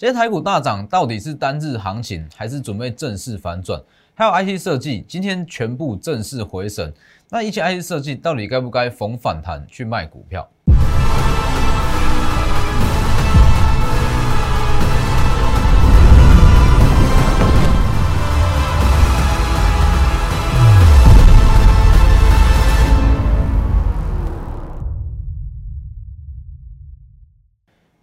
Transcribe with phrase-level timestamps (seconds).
[0.00, 3.78] 今天台股大涨，到底是单日行情，还是准备正式反转？
[4.14, 6.90] 还有 IT 设计今天全部正式回审，
[7.28, 10.48] 那一切 IT 设计到底该不该逢反弹去卖股票？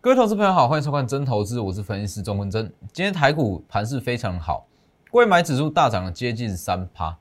[0.07, 2.71] 各位投资朋友好，欢迎收看真投资，我是分析师钟文真。
[2.93, 4.65] 今天台股盘势非常好，
[5.11, 7.13] 贵买指数大涨了接近三趴，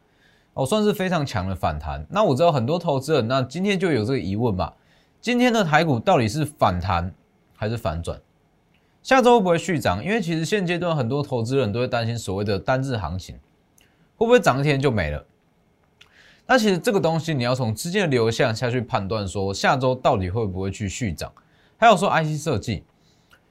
[0.55, 2.07] 哦，算是非常强的反弹。
[2.09, 4.73] 那我知道很多投资人，那今天就有这个疑问嘛？
[5.21, 7.13] 今天的台股到底是反弹
[7.57, 8.21] 还是反转？
[9.03, 10.01] 下周会不会续涨？
[10.05, 13.35] 因为其实现阶段很多投资人都会担心所谓的单日行情
[14.17, 15.27] 会不会涨一天就没了？
[16.47, 21.33] 那其实这个东西你要从资金的流向下去判断，说下周到底会不会去续涨？
[21.79, 22.85] 还有说 IC 设计，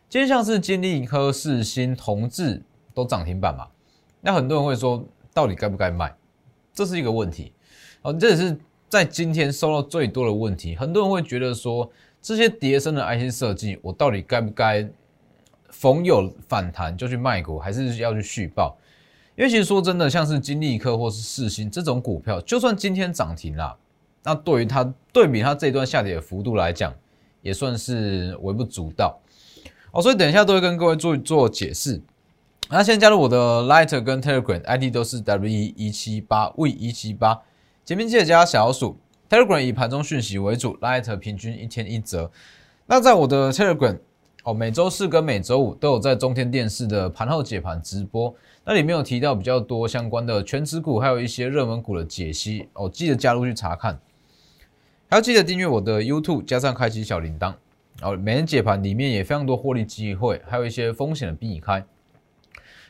[0.10, 2.62] 今天像是金立科、世新、同志
[2.94, 3.68] 都涨停板嘛？
[4.22, 6.16] 那很多人会说，到底该不该卖？
[6.74, 7.54] 这是一个问题。
[8.02, 8.58] 哦，这也是
[8.90, 10.76] 在今天收到最多的问题。
[10.76, 11.88] 很多人会觉得说，
[12.22, 14.90] 这些叠升的 IC 设计，我到底该不该
[15.70, 18.76] 逢有反弹就去卖股，还是要去续报？
[19.36, 23.78] 因为其实说真的，像是金立科或是世新这种股票，就算今天涨停了，
[24.24, 26.94] 那对于它对比它这一段下跌的幅度来讲，
[27.46, 29.20] 也算是微不足道
[29.92, 32.02] 哦，所以等一下都会跟各位做做解释。
[32.72, 37.40] 那先加入我的 Light 跟 Telegram ID 都是 W E 一七八 V 一七八，
[37.86, 38.98] 前面记得加小鼠。
[39.30, 42.32] Telegram 以盘中讯息为主，Light 平均一天一折。
[42.88, 44.00] 那在我的 Telegram
[44.44, 54.00] 哦，每周四跟每周五都有在中天电视的盘后解盘直播，那里面有提到比较多相关的全指股，还有一些热门股的解析哦，记得加入去查看。
[55.16, 57.54] 要记得订阅我的 YouTube，加上开启小铃铛，
[58.02, 61.86] 然后，每天解盘里面也非常多获利机会，还有一些风险的避开。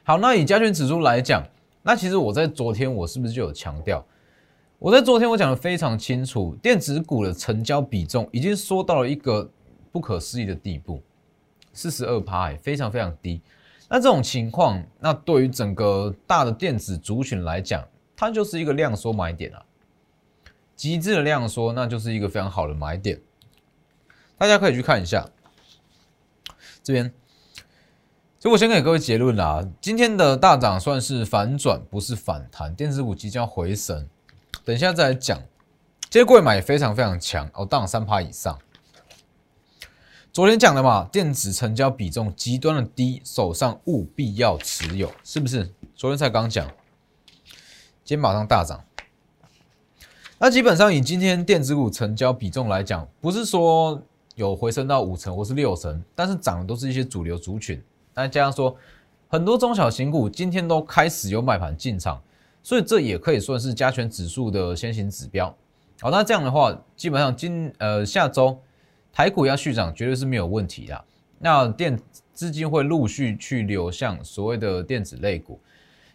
[0.04, 1.48] 好，那以加权指数来讲，
[1.84, 4.04] 那其实我在昨天我是不是就有强调？
[4.80, 9.48] 我在昨天我讲的非常清楚，电子股的成交比重已经缩到了一个
[9.92, 11.00] 不可思议的地步，
[11.74, 13.40] 四十二趴，非常非常低。
[13.88, 17.88] 那这种情况，那对于整个大的电子族群来讲，
[18.18, 19.64] 它就是一个量缩买点啊。
[20.76, 23.22] 极致的量缩，那就是一个非常好的买点，
[24.38, 25.30] 大家可以去看一下
[26.84, 27.14] 这边。
[28.40, 32.76] 所以我先给各位结论啦，今天的大涨算是反转，不是反弹。
[32.76, 34.08] 电子股即将回升，
[34.64, 35.36] 等一下再来讲。
[36.10, 38.60] 今天贵买也非常非常强哦，涨三趴以上。
[40.32, 45.74] 昨天讲的嘛，电子成交比重极端的低，手上务必要持有，是不是？
[45.96, 46.68] 昨天才刚讲，
[48.04, 48.84] 今天马上大涨。
[50.38, 54.02] 那基本上以今天电子股成交比重来讲，不是说
[54.36, 57.82] 有回升到五成或是六成，但是涨的都是一些主流族群。
[58.14, 58.76] 那加上说，
[59.30, 62.22] 很多中小型股今天都开始有买盘进场，
[62.62, 65.56] 所以这也可以算是加权指数的先行指标。
[66.02, 68.60] 好，那这样的话，基本上今呃下周
[69.14, 71.06] 台股要续涨绝对是没有问题的。
[71.40, 71.98] 那电
[72.34, 75.58] 资金会陆续去流向所谓的电子类股，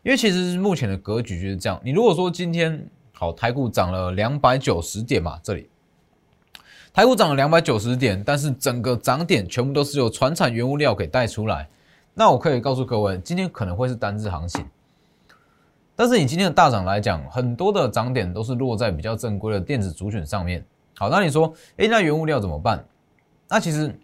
[0.02, 1.80] 因为其实目前的格局就是这样。
[1.82, 2.86] 你如果说今天
[3.20, 5.68] 好，台股涨了两百九十点嘛，这里
[6.90, 11.68] 台股涨了两百九十点，但是整个涨点全部都是由船产原物料给带出来。
[12.14, 14.64] 那我可以告诉各位，今天可能会是单日行情，
[15.94, 20.64] 但是你今天的大涨来讲，很多的涨点都是落在比较正规的电子主选上面。
[20.96, 22.82] 好，那你说，哎，那原物料怎么办？
[23.50, 23.94] 那其实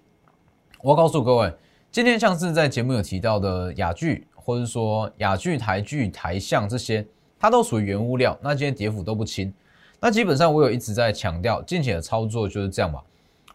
[0.83, 1.51] 我要告诉各位，
[1.91, 7.07] 今天像是在节目有提到的雅聚，或者说雅聚、台剧、台象这些。
[7.39, 9.53] 它都属于原物料，那今天跌幅都不轻。
[10.01, 13.01] 那基本上我有一直在强调，近期的操作就是这样嘛，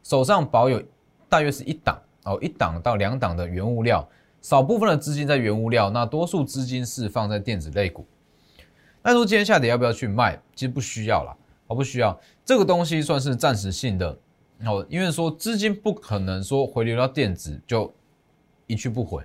[0.04, 0.82] 手上保有
[1.30, 4.08] 大约是一档哦，一档到两档的原物料，
[4.42, 8.06] 少部分的资金在原物料，那多数资金是放在电子类股。
[9.04, 10.40] 那说今天下跌要不要去卖？
[10.56, 11.36] 其实不需要啦，
[11.68, 14.18] 哦不需要，这个东西算是暂时性的
[14.66, 17.92] 哦，因为说资金不可能说回流到电子就
[18.68, 19.24] 一去不回，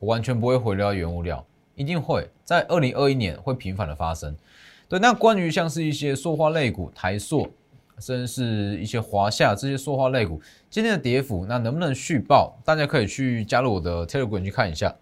[0.00, 1.44] 完全不会回流到原物料。
[1.78, 4.36] 一定会在二零二一年会频繁的发生。
[4.88, 7.48] 对，那关于像是一些塑化类股，台塑，
[7.98, 12.58] 甚至是一些华夏这些塑化类股，今天的跌幅，那能不能续报？
[12.64, 14.96] 大家可以去加入我的 Telegram 去看一下。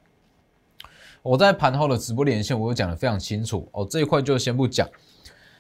[1.23, 3.87] 我在盘后的直播连线，我有讲的非常清楚哦。
[3.89, 4.89] 这一块就先不讲，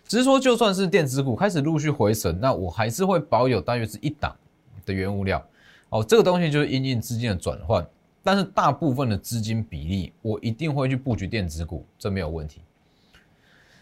[0.07, 4.37] 只是说就算是电子股开始陆续回神，那我还是会保有大约是一档
[4.85, 5.45] 的原物料
[5.89, 6.05] 哦。
[6.05, 7.87] 这个东西就是因应资金的转换。
[8.27, 12.61] 但是大部分的资金比例，我一定会去布局电子股，这没有问题。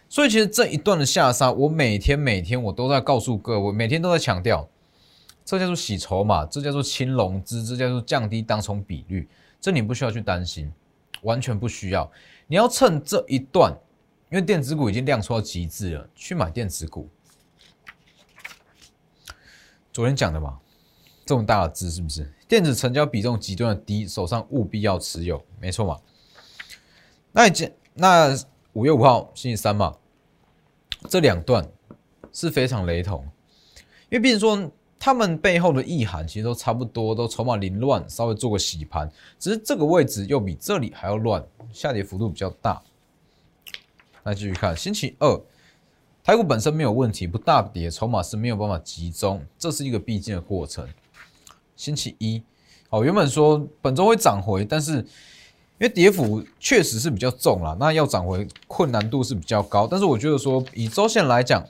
[0.07, 4.69] 所以其实这一段的下杀，我每天每天我都在告诉各位，每天都在强调，
[5.47, 9.27] 这叫做洗筹码，这叫做清融资，这叫做降低当冲比率，
[9.63, 10.71] 这你不需要去担心，
[11.23, 12.13] 完全不需要。
[12.47, 13.75] 你要趁这一段，
[14.31, 17.09] 因为电子股已经亮出到极致了，去买电子股。
[19.91, 20.59] 昨天讲的嘛，
[21.25, 22.31] 这么大的字是不是？
[22.55, 25.99] 电子成交比重极端的低，手上务必要持有，没错嘛？
[27.33, 28.33] 那你那
[28.75, 29.93] 五月五号星期三嘛，
[31.09, 31.69] 这两段
[32.33, 33.29] 是非常雷同，
[34.09, 34.71] 因为毕竟说
[35.01, 42.81] 他们背后的意涵其实都差不多，都筹码凌乱，稍微做个洗盘，只是这个位置又比这里还要乱，下跌幅度比较大。
[44.23, 45.43] 那继续看星期二。
[46.23, 50.89] 台股本身没有问题，不大跌，筹码是没有办法集中，这是一个必经的过程。
[51.77, 52.43] 星期一，
[52.91, 59.87] 哦，原本说本周会涨回，但是因为跌幅确实是比较重了，那要涨回困难度是比较高。
[59.87, 61.67] 但是我觉得说以周线来讲，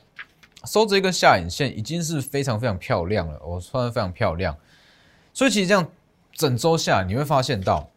[0.66, 4.56] 收这一根下影线已经是非常非常漂亮了，我算非常漂亮。
[5.32, 5.86] 所以其实这样
[6.32, 7.90] 整周下，你会发现到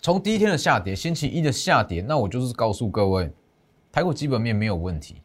[0.00, 3.30] 从第一天的下跌，星期一的下跌，那我就是告诉各位，
[3.90, 5.20] 台股基本面没有问题。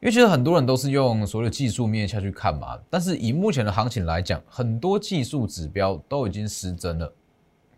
[0.00, 7.12] 因为其实很多人都是用所有技术面下去看嘛，但是以目前的行情来讲，很多技术指标都已经失真了。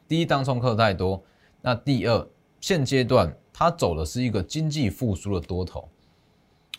[0.07, 1.21] 第一，当冲客太多；
[1.61, 2.29] 那第二，
[2.61, 5.89] 现阶段它走的是一个经济复苏的多头，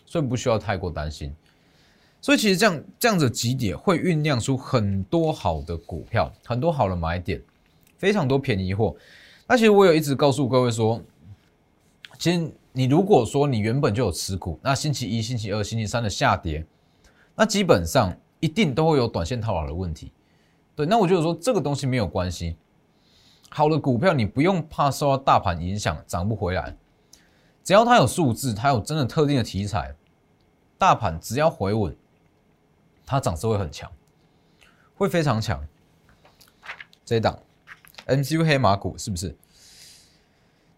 [0.06, 1.34] 所以不需要太过担心。
[2.22, 7.38] 所以其实这样这样子几点会酝酿出很多好的股票，很多好的买点，
[7.98, 8.96] 非常多便宜货。
[9.46, 11.02] 那其实我有一直告诉各位说，
[12.18, 12.50] 其实。
[12.76, 16.66] 你如果说你原本就有持股，那星期一、星期二、星期三的下跌，
[17.36, 20.12] 那基本上一定都会有短线套牢的问题。
[20.74, 22.56] 对，那我觉得说这个东西没有关系。
[23.48, 26.76] 好的股票你不用怕受到大盘影响涨不回来，
[27.62, 29.94] 只要它有数字，它有真的特定的题材，
[30.76, 31.96] 大盘只要回稳，
[33.06, 33.88] 它涨势会很强，
[34.96, 35.64] 会非常强。
[37.04, 37.38] 这一档
[38.08, 39.36] MCU 黑马股是不是？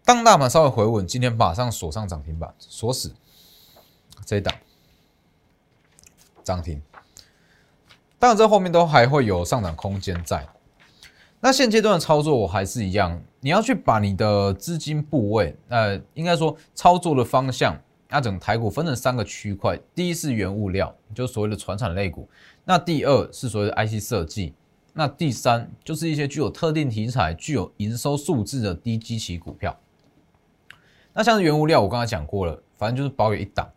[0.07, 3.13] 当大盘稍微回稳，今天马上锁上涨停板，锁死
[4.25, 4.55] 这一档
[6.45, 6.81] 涨停。
[8.17, 10.47] 当然，这后面都还会有上涨空间在。
[11.41, 17.77] 那现阶段的操作我还是一样，你要去把你的资金部位，呃，应该说操作的方向，
[18.07, 22.25] 那整台股分成三个区块：第一是原物料，就所谓的传产类股；
[22.63, 24.53] 那第二是所谓的 IC 设计；
[24.93, 29.77] 那第三就是一些具有特定题材、具有营收数字的低基期股票。
[31.17, 33.67] 那像是原物料，我刚才讲过了，反正就是保有一档，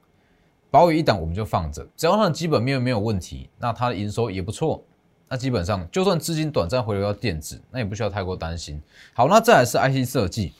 [0.70, 4.84] 保有一档我们就放着，只要它的基本面没有问题，那它的营收也不错，
[5.26, 8.78] 那基本上就算资金短暂回流到电子，那也不需要太过担心。
[9.14, 10.52] 好，那再来是 IC 设计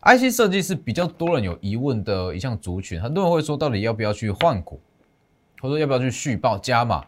[0.00, 4.80] ，IC 设计是比较多人有疑问的一项族群，很多人会说到底要不要去换股，
[5.60, 7.04] 或者说要不要去续报加码？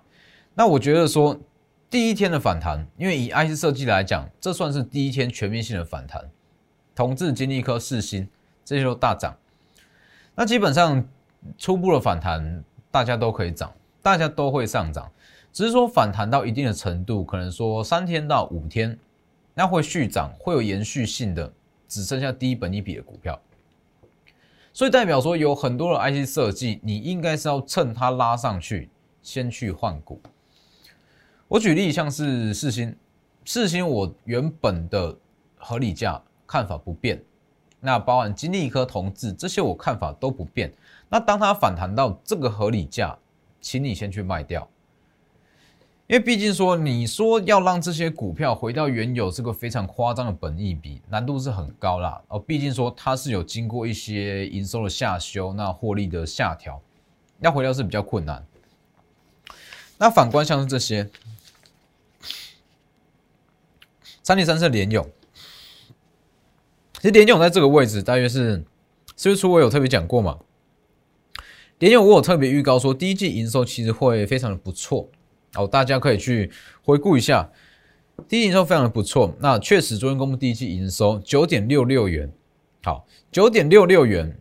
[0.52, 1.40] 那我觉得说
[1.88, 6.31] 第一天的反弹，因为以 IC 设计来讲，这算是第一天全面性的反弹，
[6.94, 8.28] 同治、金立科、世新。
[8.64, 9.37] 这些都大涨，
[10.34, 11.06] 那基本上
[11.58, 13.72] 初步的反弹，大家都可以涨，
[14.02, 15.11] 大家都会上涨，
[15.52, 18.99] 只是说反弹到一定的程度，可能说三天到五天，
[19.52, 21.52] 那会续涨，会有延续性的，
[21.87, 23.38] 只剩下低本一笔的股票，
[24.72, 28.88] 所以代表说有很多的 IC 设计，你应该是要趁它拉上去，
[29.22, 30.20] 先去换股。
[31.46, 32.96] 我举例像是四星，
[33.44, 35.14] 四星我原本的
[35.56, 37.22] 合理价看法不变。
[37.84, 40.72] 那包含金利科、同志这些，我看法都不变。
[41.10, 43.14] 那当它反弹到这个合理价，
[43.60, 44.67] 请你先去卖掉，
[46.06, 52.19] 因为毕竟说你说要让这些股票回到原有这个非常夸张的本益比，难度是很高啦。
[52.29, 56.81] 哦，毕竟说它是有经过一些营收的下修，那获利的下调，
[57.41, 58.43] 要回调是比较困难。
[59.98, 61.08] 那反观像是这些，
[64.22, 65.06] 三零三是联勇。
[67.05, 68.65] 其实联勇在这个位置，大约是
[69.15, 70.39] 四月初我有特别讲过嘛。
[71.79, 75.06] 联勇我有特别预告说，第一季营收其实会非常的不错，
[75.55, 76.51] 哦，大家可以去
[76.82, 77.51] 回顾一下，
[78.27, 79.37] 第一营收非常的不错。
[79.39, 82.32] 那确实昨天公布第一季营收九点六六元，
[82.82, 84.34] 好，九点六六元，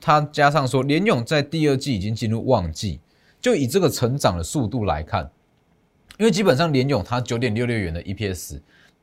[0.00, 3.00] 它加上说联勇在第二季已经进入旺季，
[3.40, 5.28] 就以这个成长的速度来看，
[6.20, 8.60] 因为基本上联勇它九点六六元的 EPS，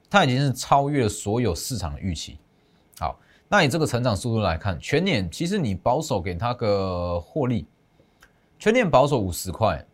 [0.10, 2.38] 它已经是超越了所有市场的预期。
[3.54, 7.68] 那以这个成长速度来看，全年其实你保守给它个获利，
[8.58, 9.86] 全年保守五十块，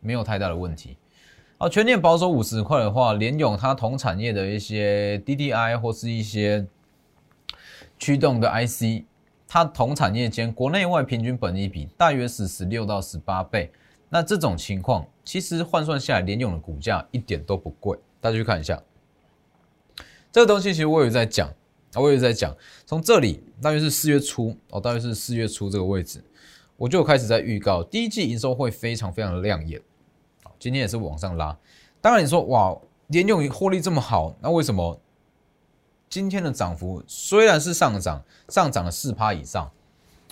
[0.00, 0.96] 没有太大的问题。
[1.58, 6.66] 好，全年保守五十块的话，联勇它同产业的一些 DDI 或是一些
[7.98, 9.04] 驱动的 IC，
[9.46, 13.70] 它同产业间国内外平均本益比大约是十六到十八倍。
[14.08, 17.98] 那这种情况，其实换算下来，联勇的股价一点都不贵。
[18.22, 18.82] 大家去看一下。
[20.32, 21.52] 这个东西其实我有在讲，
[22.00, 22.56] 我有在讲，
[22.86, 26.24] 从这里大约是四月初哦，大约是四月初这个位置，
[26.76, 29.78] 我就开始在预告第一季营收会非常非常的亮眼。
[30.42, 31.54] 好，今天也是往上拉。
[32.00, 32.74] 当然你说哇，
[33.08, 34.98] 联用获利这么好，那为什么
[36.08, 39.70] 今天的涨幅虽然是上涨，上涨了四趴以上，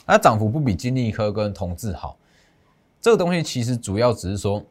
[0.07, 2.17] 那涨幅不比金利科跟同志好？
[3.03, 4.65] 这个东西其实主要只是说，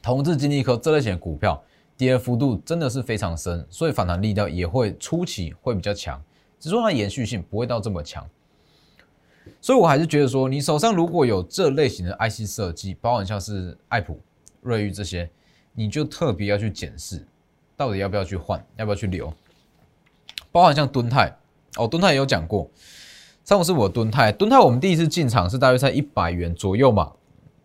[0.00, 1.62] 同志金利科这类型的股票。
[1.96, 6.20] 跌幅度真的是非常深，所以反弹力道也会初期会比较强，
[6.58, 8.28] 只是说它延续性不会到这么强。
[9.60, 14.20] 所以我还是觉得说，你手上如果有这类型的 IC 设计，包含像是爱普、
[14.60, 15.28] 瑞昱这些，
[15.74, 17.26] 你就特别要去检视，
[17.76, 19.32] 到底要不要去换，要不要去留。
[20.50, 21.36] 包含像敦泰，
[21.76, 22.70] 哦，敦泰也有讲过，
[23.44, 27.12] 上午是我敦泰，敦泰我们第一次进场是大约在一百元左右嘛，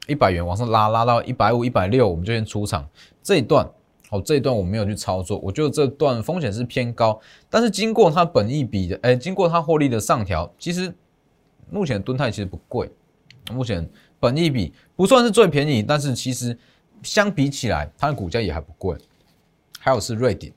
[0.07, 2.88] 一百元往上拉，拉到一百五、一百六，我们就先出场
[3.22, 3.69] 这一段。
[4.09, 10.93] 好，这一段我没有去操作，我觉得这段风险是偏高，但是经过它本益比的，哎，经过它获利的上调，其实
[11.69, 12.89] 目前的吨泰其实不贵，
[13.51, 13.85] 目前
[14.17, 16.57] 本益比不算是最便宜，但是其实
[17.03, 18.95] 相比起来，它的股价也还不贵。
[19.77, 20.53] 还有是瑞鼎，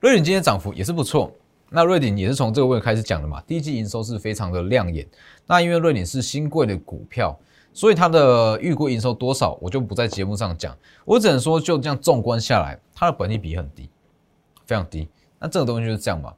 [0.00, 1.32] 瑞鼎今天涨幅也是不错，
[1.68, 5.06] 那瑞鼎也是从这个位置开始讲的嘛，第一季营收是非常的亮眼，
[5.46, 7.38] 那因为瑞鼎是新贵的股票。
[7.72, 13.88] 所以它的预估营收多少，我就不在节目上讲，我只能说就这样纵观下来，它的本益比很低，
[14.66, 15.08] 非常低。
[15.38, 16.34] 那这个东西就是这样嘛，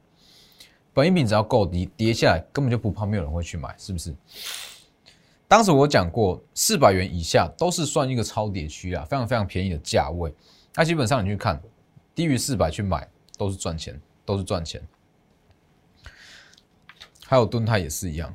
[0.93, 4.15] 本益比只要够低，跌下来根本就不怕没有人会去买，是不是？
[5.47, 10.33] 当时我讲过，四百元以下都是算一个超跌区啊，非常非常便宜的价位。
[10.75, 11.61] 那基本上你去看，
[12.15, 14.81] 低于四百去买都是赚钱，都是赚钱。
[17.25, 18.33] 还有盾泰也是一样。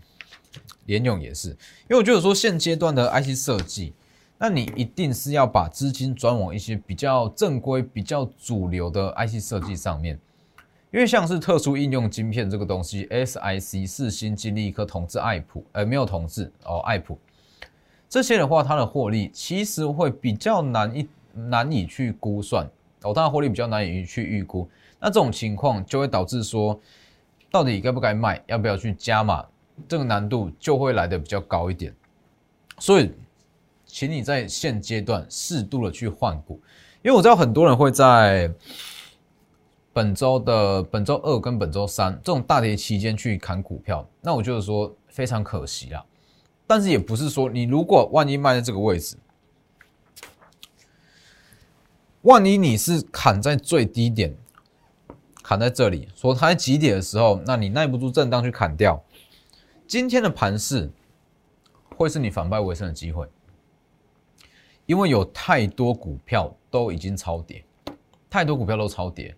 [0.88, 3.92] 联用也是，因为我觉得说现阶段的 IC 设计，
[4.38, 10.18] 那你一定是要把资金转往一些比较正规、比较主流的 IC 设计上面，
[10.90, 17.18] 因为像是特殊应用晶片这个东西，SIC 四星、金立科、同志、爱普，呃，没有同志哦，爱普。
[18.09, 22.66] 这些的话，它的获利其实会比较难以难以去估算。
[23.02, 24.66] 哦，它的获利比较难以去预估，
[24.99, 26.80] 那这种情况就会导致说，
[27.50, 29.45] 到底该不该卖，要不要去加码？
[29.87, 31.95] 这个难度就会来的比较高一点，
[32.79, 33.13] 所以，
[33.87, 36.61] 请你在现阶段适度的去换股，
[37.03, 38.53] 因为我知道很多人会在
[39.93, 46.05] 本周的本周二跟本周三这种大跌期间去砍股票，那我就是说非常可惜啦。
[46.67, 49.17] 但是也不是说你如果万一卖在这个位置，
[52.23, 54.37] 万一你是砍在最低点，
[55.43, 59.03] 砍在这里，说它在极点的时候，那你耐不住震荡去砍掉。
[59.88, 60.90] 今天的盘势
[61.97, 63.26] 会是你反败为胜的机会，
[64.85, 67.64] 因为有太多股票都已经超跌，
[68.28, 69.35] 太多股票都超跌。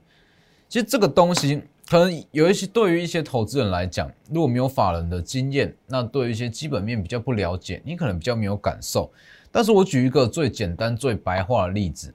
[0.68, 9.08] 其实这个东西可能有一些对于一些投资人来讲，如果没有法人的经验，那对于一些基本面比较不了解，你可能比较没有感受。
[9.52, 12.12] 但是我举一个最简单、最白话的例子，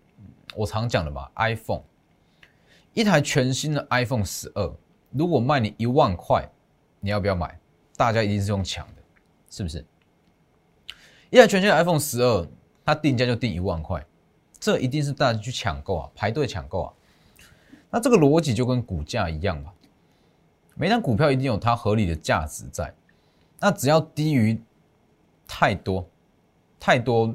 [0.57, 1.83] 我常讲的嘛，iPhone，
[2.93, 4.75] 一台全新的 iPhone 十二，
[5.11, 6.49] 如果卖你一万块，
[6.99, 7.57] 你要不要买？
[7.97, 9.01] 大家一定是用抢的，
[9.49, 9.85] 是不是？
[11.29, 12.47] 一台全新的 iPhone 十二，
[12.83, 14.05] 它定价就定一万块，
[14.59, 16.93] 这一定是大家去抢购啊，排队抢购啊。
[17.89, 19.73] 那这个逻辑就跟股价一样吧，
[20.75, 22.93] 每张股票一定有它合理的价值在。
[23.59, 24.61] 那只要低于
[25.47, 26.07] 太多、
[26.79, 27.33] 太多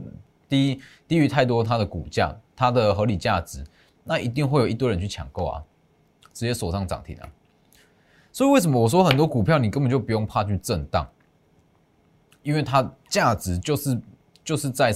[0.49, 3.65] 低低于太多它的股价，它的合理价值，
[4.05, 5.65] 那一定会有一堆人去抢购啊，
[6.33, 7.29] 直接锁上涨停啊。
[8.33, 11.07] 所以为什么我说很多股票你根本就不用怕去震荡，
[12.43, 14.01] 因为它价值就是
[14.45, 14.95] 就是在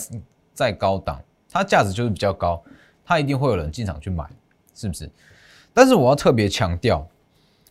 [0.52, 2.62] 在高档，它价值就是比较高，
[3.04, 4.24] 它一定会有人进场去买，
[4.74, 5.10] 是不是？
[5.72, 7.06] 但是我要特别强调，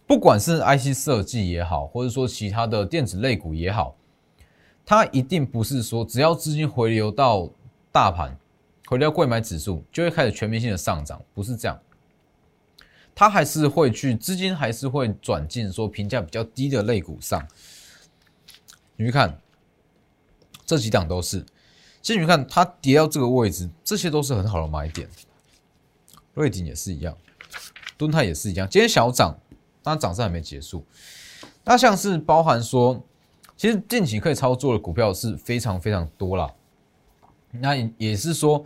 [0.05, 3.95] 不管是 IC 设计也好，或者说其他的电子类股也好，
[4.85, 7.49] 它一定不是说只要资金回流到
[7.89, 8.37] 大盘，
[8.85, 11.79] 回流到贵买指数就会开始全面性的上涨，不是这样。
[13.15, 17.47] 它还是会去资金，还是会转进说评价比较低的类股上。
[18.95, 19.39] 你去看
[20.65, 21.45] 这几档都是，
[22.01, 25.07] 其实你看它跌到这个位置，这些都是很好的买点。
[26.33, 27.15] 瑞鼎也是一样，
[27.97, 28.67] 敦泰也是一样。
[28.67, 29.39] 今天小涨，
[29.83, 30.83] 但涨势还没结束。
[31.63, 33.03] 那像是包含说，
[33.55, 36.51] 其实近期可以操作的股票是非常非常多了。
[37.51, 38.65] 那也是说，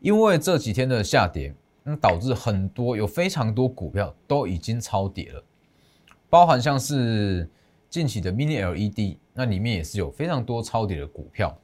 [0.00, 1.52] 因为这几天的下跌。
[1.86, 5.44] 那导致很多有非常多股票都已经超跌了，
[6.30, 7.48] 包含像是
[7.90, 11.56] 近期的 Mini LED，那里面也是有非常多超跌的股票。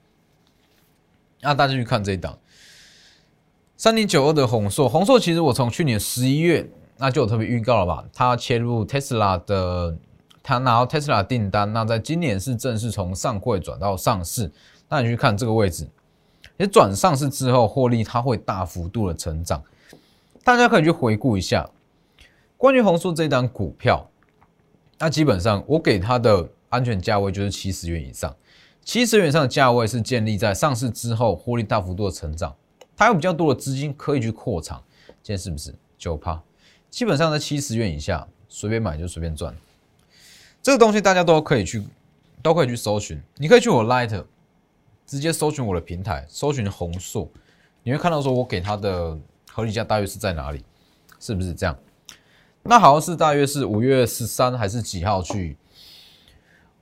[1.41, 2.39] 那大家去看这一档
[3.79, 8.05] 三零九二的红硕，红硕其实我从去年十一月那就有特别预告了吧？
[8.13, 9.97] 它切入 Tesla 的，
[10.43, 14.53] 它拿到 Tesla 订单，那在今年是正式从上柜转到上市。
[14.91, 15.89] 那你去看这个位置，
[16.59, 19.63] 也转上市之后获利，它会大幅度的成长。
[20.51, 21.71] 大家可以去回顾一下，
[22.57, 24.11] 关于红树这档股票，
[24.99, 28.35] 那基本上我给它的安全价位就是七十元以上。
[28.83, 32.53] 七十元以上的价位是建立在上市之后获利大幅度的成长，
[32.97, 34.83] 它有比较多的资金可以去扩场。
[35.23, 36.43] 今天是不是九趴？
[36.91, 39.55] 基本上在七十元以下，随便买就随便赚。
[40.61, 41.87] 这个东西大家都可以去，
[42.43, 43.23] 都可以去搜寻。
[43.37, 44.25] 你可以去我 Light，
[45.07, 47.31] 直接搜寻我的平台，搜寻红硕，
[47.85, 49.17] 你会看到说我给它的
[49.53, 50.65] 合理价大约是在哪里，
[51.19, 51.77] 是不是这样？
[52.63, 55.57] 那好像是大约是五月十三还是几号去？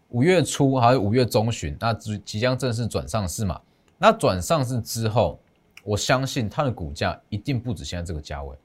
[0.09, 1.77] 五月初还是五月中旬？
[1.79, 3.61] 那即将正式转上市嘛？
[3.99, 5.39] 那转上市之后，
[5.85, 8.57] 我相信它的股价一定不止现在这个价位。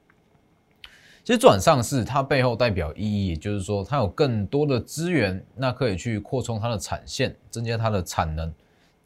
[1.22, 8.52] 其实转上市，它背后代表意义，就是说，它有更多的资源，那可以去扩充它的产线，增加它的产能。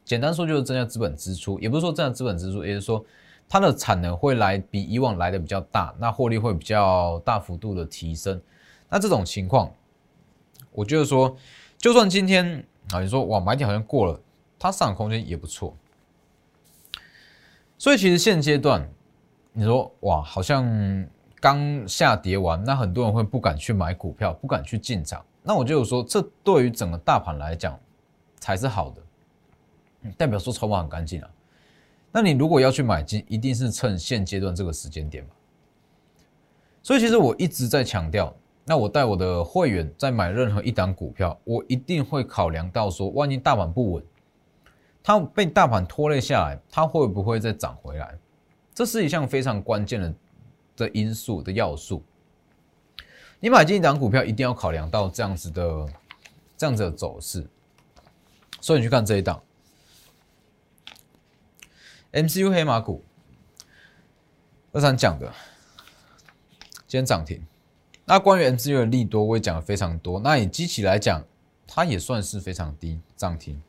[0.05, 3.05] 简单说，就是增加资本支出，也不是说增加资本支出，也就是说，
[3.49, 8.40] 它的产能会来比以往来的比较大，那获利会比较大幅度的提升。
[8.88, 9.73] 那这种情况，
[10.73, 11.37] 我觉得说，
[11.78, 14.21] 就算今天啊，你说哇，买点好像过了，
[14.59, 15.76] 它上涨空间也不错。
[17.78, 18.88] 所以其实现阶段，
[19.52, 21.09] 你说哇，好像。
[21.40, 25.25] 刚下跌完，那很多人会不敢去买股票，不敢去进场。
[25.40, 27.78] 那我就说，这对于整个大盘来讲
[28.40, 31.31] 才是好的，代表说筹码很干净啊。
[32.11, 35.31] 那你如果要去买进，一定是趁现阶段这个时间点嘛。
[36.83, 38.35] 所以其实我一直在强调，
[38.65, 44.05] 那我带我的会员在买任何一档股票，我一定会考量到说，万一大盘不稳，
[45.03, 48.19] 它被大盘拖累下来，它会不会再涨回来？
[48.75, 50.15] 这是一项非常关键的。
[50.79, 52.00] 的因素的要素，
[53.41, 55.88] 你买进一档股票一定要考量到这样子的
[56.57, 57.45] 这样子的走势，
[58.61, 59.43] 所以你去看这一档
[62.12, 63.04] MCU 黑马股，
[64.73, 65.30] 二三讲的，
[66.86, 67.47] 今天涨停。
[68.06, 70.18] 那关于 MCU 的利多，我也讲的非常多。
[70.21, 71.23] 那以机器来讲，
[71.66, 73.62] 它也算是非常低涨停，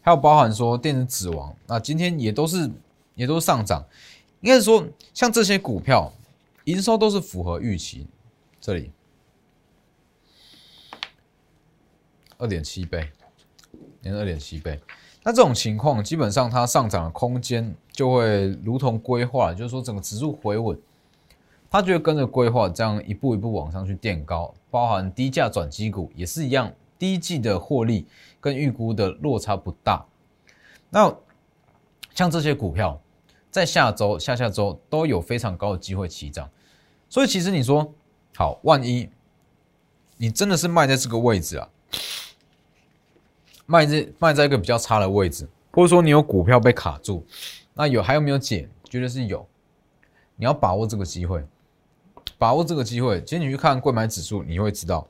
[0.00, 2.70] 还有包含说电子指王，那今天也都是
[3.14, 3.84] 也都上涨。
[4.40, 6.10] 应该是说，像这些股票
[6.64, 8.06] 营收都是符合预期，
[8.60, 8.90] 这里
[12.38, 13.10] 二点七倍，
[14.00, 14.80] 连二点七倍。
[15.26, 20.78] 那这种情况，基本上它上涨的空间就会如同规划，就是说整个指数回稳，
[21.68, 24.54] 它就会跟着规划这样一步一步往上去垫高。
[24.70, 28.06] 包含低价转机股也是一样，第一季的获利
[28.40, 30.06] 跟预估的落差不大。
[30.90, 31.12] 那
[32.14, 33.00] 像这些股票。
[33.48, 36.46] 在下周、下下周都有非常高的机会起涨，
[37.08, 37.90] 所以其实你说
[38.34, 39.08] 好，万一
[40.18, 41.66] 你真的是卖在这个位置啊，
[43.66, 47.26] 卖在卖在一个比较差的位置，或者说你有股票被卡住，
[47.74, 48.68] 那有还有没有解？
[48.88, 49.46] 绝对是有，
[50.36, 51.44] 你要把握这个机会，
[52.38, 53.22] 把握这个机会。
[53.24, 55.06] 其实你去看贵买指数，你会知道，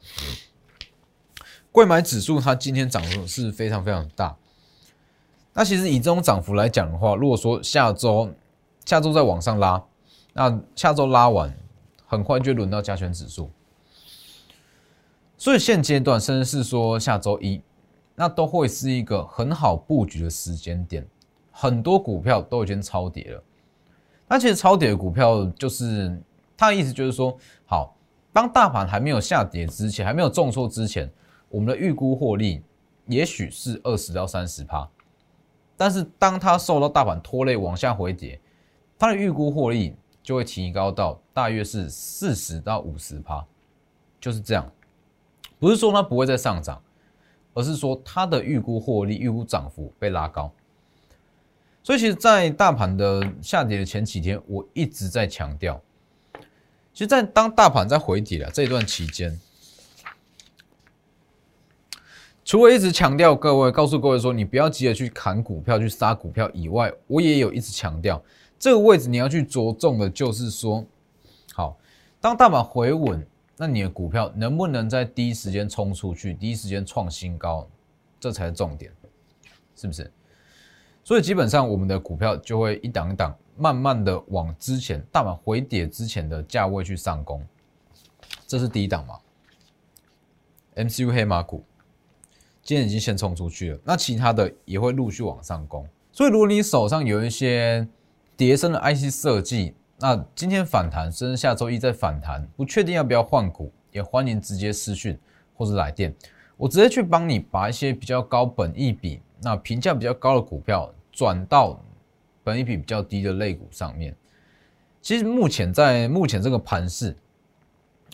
[1.70, 4.34] 贵买指数它今天涨幅是非常非常大。
[5.52, 8.32] 那其实以这种涨幅来讲的话，如果说下周
[8.84, 9.84] 下周再往上拉，
[10.32, 11.54] 那下周拉完，
[12.06, 13.50] 很快就轮到加权指数。
[15.38, 17.60] 所以现阶段，甚至是说下周一，
[18.16, 21.06] 那都会是一个很好布局的时间点。
[21.52, 23.42] 很多股票都已经超跌了。
[24.28, 26.20] 那其实超跌的股票，就是
[26.56, 27.96] 它的意思就是说，好，
[28.32, 31.10] 当大盘还没有下跌之前，还没有重挫之前，
[31.48, 32.62] 我们的预估获利
[33.06, 34.86] 也许是二十到三十趴。
[35.76, 38.40] 但是，当它受到大盘拖累往下回跌，
[38.98, 43.46] 它的预估获利就会提高到大约是四十到五十趴，
[44.20, 44.70] 就是这样。
[45.58, 46.82] 不是说它不会再上涨，
[47.56, 50.52] 而是说它的预估获利、预估涨幅被拉高。
[51.82, 55.80] 所以，其实，在大盘的下跌的前几天，我一直在强调，
[56.92, 59.40] 其实，在当大盘在回底的这段期间。
[62.44, 68.22] 除了一直强调各位，告诉各位说，你不要急着去砍股票、去杀股票以外，我也有一直强调，
[68.58, 70.84] 这个位置你要去着重的，就是说，
[71.54, 71.78] 好，
[72.20, 77.68] 当大盘回稳，那你的股票能不能在第一时间冲出去，第一时间创新高，
[78.20, 78.92] 这才是重点，
[79.74, 80.10] 是不是？
[81.02, 87.46] 所以基本上我们的股票就会一档一档，慢慢的往之前大盘回跌之前的价位去上攻，
[88.46, 89.18] 这是第一档嘛
[90.74, 91.64] ？MCU 黑马股。
[92.62, 95.88] 今天已经先冲出去了，那其他的也会陆续往上攻。
[96.10, 97.86] 所以，如果你手上有一些
[98.36, 105.18] 叠升的 IC 设计，那今天反弹，甚至下周一再反弹，不确定要不要换股，也欢迎直接私讯
[105.54, 106.14] 或者来电，
[106.56, 111.80] 我直接去帮你把一些比较高本益比、那评价比较高的股票转到
[112.44, 114.14] 本益比比较低的类股上面。
[115.00, 117.16] 其实目前在目前这个盘势，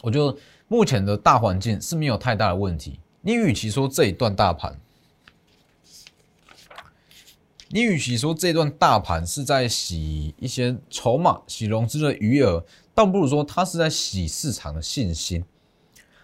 [0.03, 0.37] 我觉得
[0.68, 3.01] 目前的大环境是没有太大的问题。
[3.23, 4.73] 你与其说这一段大盘，
[7.75, 12.63] 你与其说这段大盘是在洗一些筹码、洗融资的余额，
[12.95, 15.43] 倒不如说它是在洗市场的信心。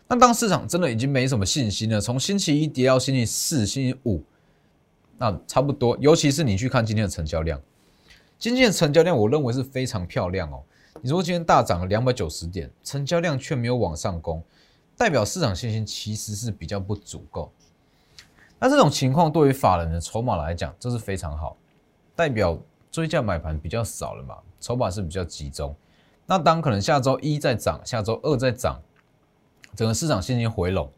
[0.06, 4.22] 那当市场真的已经没什么信心了，从星期一跌到星期四、星期五，
[5.16, 5.96] 那差不多。
[6.02, 7.58] 尤其是你去看今天的成交量，
[8.38, 10.62] 今天的成交量我认为是非常漂亮哦。
[11.00, 14.44] 你说今天大涨了两百九十点，成交量却没有往上攻，
[14.98, 17.50] 代表市场信心其实是比较不足够。
[18.58, 21.56] 那这种情况对于法人的筹码来讲，这是非常好，
[22.16, 22.58] 代表
[22.90, 25.74] 追价买盘比较少了嘛，筹码是比较集中。
[26.26, 28.80] 那当可能下周一再涨，下周二再涨，
[29.74, 30.90] 整个市场信心回笼，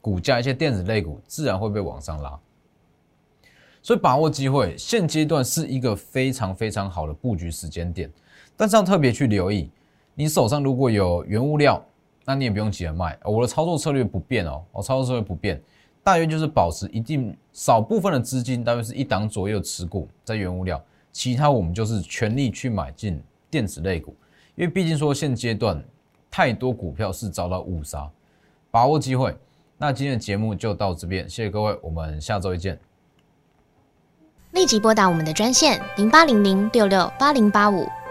[0.00, 2.38] 股价一些电子类股自然会被往上拉。
[3.82, 8.10] 所以把握机会，现阶段是一个非常非常好的布局时间点。
[8.56, 9.70] 但是要特别去留意，
[10.14, 11.84] 你手上如果有原物料，
[12.24, 13.18] 那你也不用急着卖。
[13.22, 15.62] 我的操作策略不变哦，我操作策略不变。
[16.04, 24.14] 大约就是保持一定少部分的资金，大约是一档左右持股在原物料，其他我们就是全力去买进电子类股，
[24.54, 25.82] 因为毕竟说现阶段
[26.30, 28.08] 太多股票是遭到误杀，
[28.70, 29.34] 把握机会。
[29.78, 32.78] 那今天的节目就到这边，谢谢各位，我们下周一见。
[34.52, 37.88] 立即拨打我们的专线零八零零六六八零八五。